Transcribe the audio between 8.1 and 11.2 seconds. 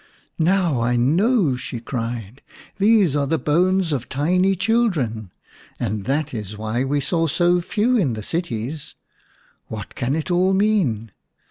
the cities. What can it all mean